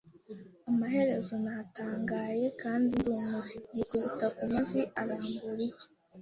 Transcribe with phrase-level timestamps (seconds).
[0.69, 5.85] amaherezo, natangaye kandi ndumiwe, yikubita ku mavi arambura ibye